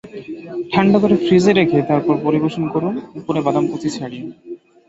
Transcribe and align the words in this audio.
ঠান্ডা 0.71 0.97
করে 1.03 1.15
ফ্রিজে 1.23 1.51
রেখে 1.53 1.79
তারপর 1.89 2.15
পরিবেশন 2.25 2.63
করুন 2.73 2.95
উপরে 3.19 3.39
বাদাম 3.45 3.65
কুচি 3.71 3.89
ছড়িয়ে। 3.97 4.25